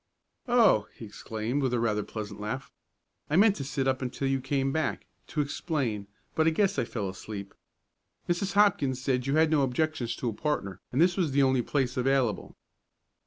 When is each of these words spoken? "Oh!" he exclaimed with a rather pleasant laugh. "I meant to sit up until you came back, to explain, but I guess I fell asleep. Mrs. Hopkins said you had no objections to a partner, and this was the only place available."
"Oh!" 0.47 0.87
he 0.95 1.05
exclaimed 1.05 1.61
with 1.61 1.75
a 1.75 1.79
rather 1.79 2.01
pleasant 2.01 2.39
laugh. 2.41 2.71
"I 3.29 3.35
meant 3.35 3.55
to 3.57 3.63
sit 3.63 3.87
up 3.87 4.01
until 4.01 4.27
you 4.27 4.41
came 4.41 4.71
back, 4.71 5.05
to 5.27 5.41
explain, 5.41 6.07
but 6.33 6.47
I 6.47 6.49
guess 6.49 6.79
I 6.79 6.85
fell 6.85 7.07
asleep. 7.07 7.53
Mrs. 8.27 8.53
Hopkins 8.53 8.99
said 8.99 9.27
you 9.27 9.35
had 9.35 9.51
no 9.51 9.61
objections 9.61 10.15
to 10.15 10.29
a 10.29 10.33
partner, 10.33 10.81
and 10.91 10.99
this 10.99 11.17
was 11.17 11.33
the 11.33 11.43
only 11.43 11.61
place 11.61 11.97
available." 11.97 12.55